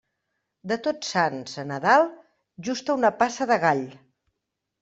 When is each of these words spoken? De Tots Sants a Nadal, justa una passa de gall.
De 0.71 0.77
Tots 0.87 1.11
Sants 1.15 1.59
a 1.63 1.67
Nadal, 1.73 2.07
justa 2.69 2.97
una 3.03 3.15
passa 3.23 3.49
de 3.53 3.59
gall. 3.67 3.85